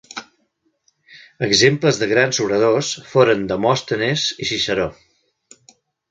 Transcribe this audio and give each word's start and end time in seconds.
Exemples 1.47 1.99
de 2.03 2.07
grans 2.11 2.39
oradors 2.45 2.89
foren 3.11 3.43
Demòstenes 3.51 4.23
i 4.45 4.49
Ciceró. 4.53 4.87